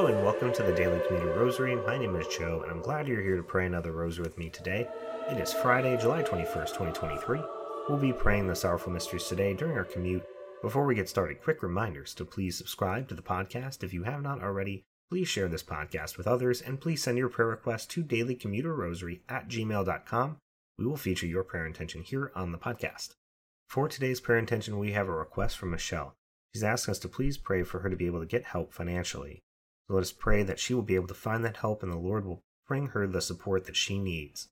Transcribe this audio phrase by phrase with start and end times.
[0.00, 1.76] Hello and welcome to the Daily Commuter Rosary.
[1.76, 4.48] My name is Joe, and I'm glad you're here to pray another rosary with me
[4.48, 4.88] today.
[5.30, 7.38] It is Friday, July 21st, 2023.
[7.86, 10.24] We'll be praying the Sorrowful Mysteries today during our commute.
[10.62, 14.22] Before we get started, quick reminders to please subscribe to the podcast if you have
[14.22, 14.84] not already.
[15.10, 19.50] Please share this podcast with others, and please send your prayer requests to dailycommuterrosary at
[19.50, 20.38] gmail.com.
[20.78, 23.16] We will feature your prayer intention here on the podcast.
[23.68, 26.14] For today's prayer intention, we have a request from Michelle.
[26.54, 29.42] She's asking us to please pray for her to be able to get help financially.
[29.90, 32.24] Let us pray that she will be able to find that help and the Lord
[32.24, 34.48] will bring her the support that she needs.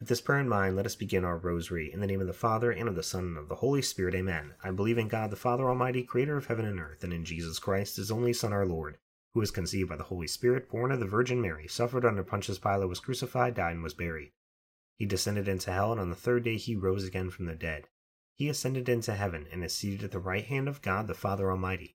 [0.00, 1.92] With this prayer in mind, let us begin our rosary.
[1.92, 4.16] In the name of the Father, and of the Son, and of the Holy Spirit,
[4.16, 4.54] amen.
[4.60, 7.60] I believe in God, the Father Almighty, creator of heaven and earth, and in Jesus
[7.60, 8.98] Christ, his only Son, our Lord,
[9.32, 12.58] who was conceived by the Holy Spirit, born of the Virgin Mary, suffered under Pontius
[12.58, 14.32] Pilate, was crucified, died, and was buried.
[14.96, 17.86] He descended into hell, and on the third day he rose again from the dead.
[18.34, 21.48] He ascended into heaven, and is seated at the right hand of God, the Father
[21.48, 21.94] Almighty.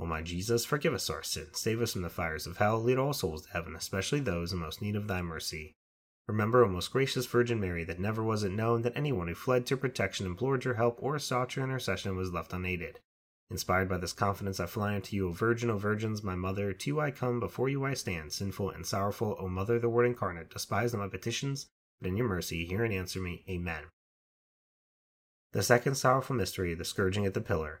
[0.00, 2.98] O my Jesus, forgive us our sins, save us from the fires of hell, lead
[2.98, 5.72] all souls to heaven, especially those in most need of thy mercy.
[6.26, 9.66] Remember, O most gracious Virgin Mary, that never was it known that anyone who fled
[9.66, 12.98] to protection, implored your help, or sought your intercession was left unaided.
[13.50, 16.72] Inspired by this confidence, I fly unto you, O Virgin, O Virgins, my Mother.
[16.72, 19.36] To you I come, before you I stand, sinful and sorrowful.
[19.38, 21.66] O Mother, the Word incarnate, despise not my petitions,
[22.00, 23.44] but in your mercy hear and answer me.
[23.48, 23.84] Amen.
[25.52, 27.80] The second sorrowful mystery, the scourging at the pillar.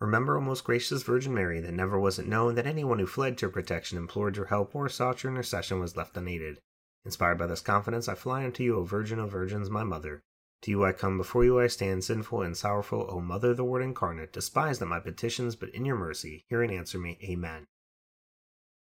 [0.00, 3.36] Remember, O most gracious Virgin Mary, that never was it known that anyone who fled
[3.38, 6.58] to your protection, implored your help, or sought your intercession was left unaided.
[7.04, 10.22] Inspired by this confidence, I fly unto you, O Virgin of Virgins, my Mother.
[10.62, 13.82] To you I come, before you I stand, sinful and sorrowful, O Mother, the Word
[13.82, 14.32] incarnate.
[14.32, 17.18] Despise not my petitions, but in your mercy, hear and answer me.
[17.22, 17.66] Amen.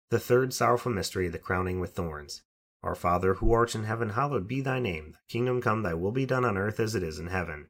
[0.10, 2.44] The third sorrowful mystery, the crowning with thorns.
[2.83, 5.12] Our Father, who art in heaven, hallowed be thy name.
[5.13, 7.69] Thy kingdom come, thy will be done on earth as it is in heaven.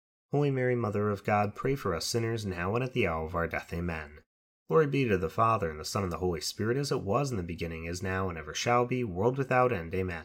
[0.31, 3.35] Holy Mary, Mother of God, pray for us sinners now and at the hour of
[3.35, 3.73] our death.
[3.73, 4.19] Amen.
[4.69, 7.31] Glory be to the Father, and the Son, and the Holy Spirit, as it was
[7.31, 9.93] in the beginning, is now, and ever shall be, world without end.
[9.93, 10.23] Amen.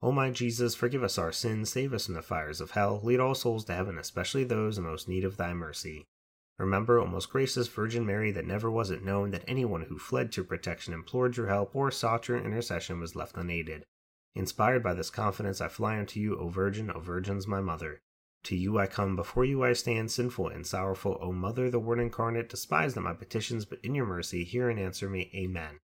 [0.00, 3.18] O my Jesus, forgive us our sins, save us from the fires of hell, lead
[3.18, 6.06] all souls to heaven, especially those in most need of thy mercy.
[6.56, 10.30] Remember, O most gracious Virgin Mary, that never was it known that anyone who fled
[10.30, 13.84] to protection, implored your help, or sought your intercession was left unaided.
[14.36, 18.00] Inspired by this confidence, I fly unto you, O Virgin, O Virgins, my Mother.
[18.44, 21.18] To you I come, before you I stand, sinful and sorrowful.
[21.20, 24.80] O Mother, the Word incarnate, despise not my petitions, but in your mercy hear and
[24.80, 25.30] answer me.
[25.34, 25.78] Amen.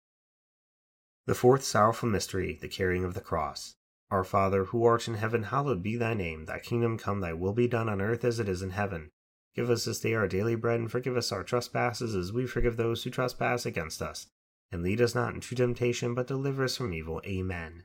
[1.26, 3.74] The fourth sorrowful mystery, the carrying of the cross.
[4.10, 6.44] Our Father, who art in heaven, hallowed be thy name.
[6.44, 9.10] Thy kingdom come, thy will be done on earth as it is in heaven.
[9.54, 12.76] Give us this day our daily bread, and forgive us our trespasses as we forgive
[12.76, 14.28] those who trespass against us.
[14.70, 17.20] And lead us not into temptation, but deliver us from evil.
[17.26, 17.84] Amen.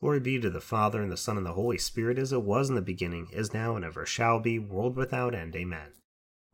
[0.00, 2.68] Glory be to the Father, and the Son, and the Holy Spirit, as it was
[2.68, 5.56] in the beginning, is now, and ever shall be, world without end.
[5.56, 5.92] Amen.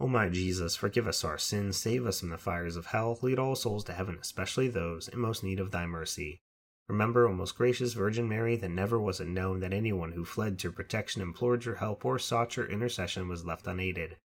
[0.00, 3.38] O my Jesus, forgive us our sins, save us from the fires of hell, lead
[3.38, 6.40] all souls to heaven, especially those in most need of thy mercy.
[6.88, 10.58] Remember, O most gracious Virgin Mary, that never was it known that anyone who fled
[10.58, 14.16] to your protection, implored your help, or sought your intercession was left unaided.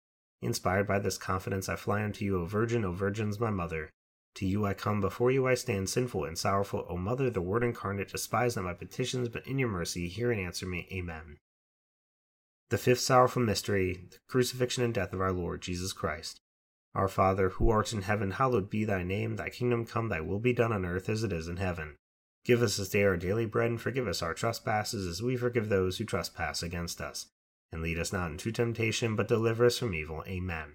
[0.41, 3.91] Inspired by this confidence, I fly unto you, O Virgin, O Virgins, my mother.
[4.37, 6.87] To you I come, before you I stand, sinful and sorrowful.
[6.89, 10.41] O Mother, the Word incarnate, despise not my petitions, but in your mercy hear and
[10.41, 10.87] answer me.
[10.93, 11.39] Amen.
[12.71, 16.41] The fifth sorrowful mystery, the crucifixion and death of our Lord Jesus Christ.
[16.95, 19.37] Our Father, who art in heaven, hallowed be thy name.
[19.37, 21.97] Thy kingdom come, thy will be done on earth as it is in heaven.
[22.45, 25.69] Give us this day our daily bread, and forgive us our trespasses, as we forgive
[25.69, 27.27] those who trespass against us.
[27.71, 30.25] And lead us not into temptation, but deliver us from evil.
[30.27, 30.75] Amen.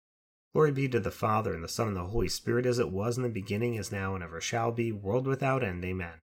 [0.53, 3.15] Glory be to the Father, and the Son, and the Holy Spirit, as it was
[3.15, 5.83] in the beginning, is now, and ever shall be, world without end.
[5.85, 6.19] Amen.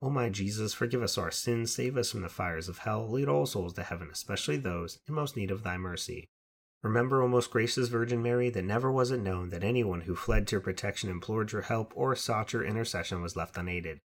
[0.00, 3.28] O my Jesus, forgive us our sins, save us from the fires of hell, lead
[3.28, 6.28] all souls to heaven, especially those in most need of thy mercy.
[6.84, 10.46] Remember, O most gracious Virgin Mary, that never was it known that anyone who fled
[10.46, 13.98] to your protection, implored your help, or sought your intercession was left unaided.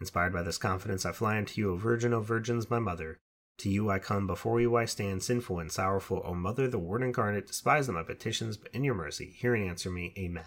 [0.00, 3.18] Inspired by this confidence, I fly unto you, O Virgin, O Virgins, my mother.
[3.58, 6.22] To you I come, before you I stand, sinful and sorrowful.
[6.24, 9.90] O Mother, the Word incarnate, despise my petitions, but in your mercy, hear and answer
[9.90, 10.14] me.
[10.16, 10.46] Amen.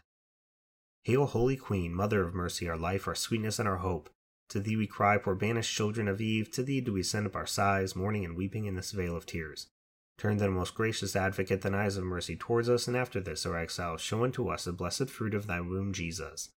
[1.04, 4.10] Hail, Holy Queen, Mother of mercy, our life, our sweetness, and our hope.
[4.50, 6.50] To thee we cry, poor banished children of Eve.
[6.52, 9.26] To thee do we send up our sighs, mourning and weeping in this vale of
[9.26, 9.68] tears.
[10.18, 13.58] Turn then, most gracious advocate, thine eyes of mercy towards us, and after this, our
[13.58, 16.50] exile, show unto us the blessed fruit of thy womb, Jesus.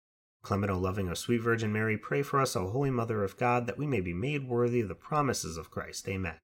[0.44, 3.66] Clement, O loving, O sweet Virgin Mary, pray for us, O Holy Mother of God,
[3.66, 6.06] that we may be made worthy of the promises of Christ.
[6.06, 6.36] Amen.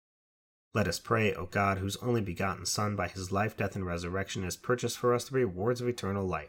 [0.73, 4.43] Let us pray, O God, whose only begotten Son, by his life, death, and resurrection,
[4.43, 6.49] has purchased for us the rewards of eternal life.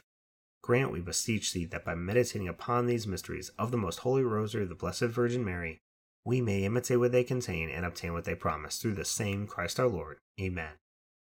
[0.63, 4.63] Grant, we beseech thee, that by meditating upon these mysteries of the most holy rosary
[4.63, 5.79] of the Blessed Virgin Mary,
[6.23, 9.79] we may imitate what they contain and obtain what they promise through the same Christ
[9.79, 10.19] our Lord.
[10.39, 10.73] Amen.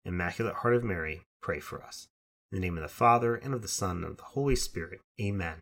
[0.04, 2.08] Immaculate Heart of Mary, pray for us.
[2.50, 5.00] In the name of the Father, and of the Son, and of the Holy Spirit.
[5.20, 5.56] Amen.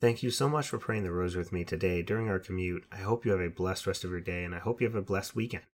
[0.00, 2.84] Thank you so much for praying the rosary with me today during our commute.
[2.90, 4.96] I hope you have a blessed rest of your day, and I hope you have
[4.96, 5.64] a blessed weekend.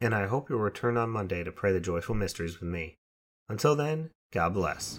[0.00, 2.96] And I hope you'll return on Monday to pray the joyful mysteries with me.
[3.48, 4.98] Until then, God bless.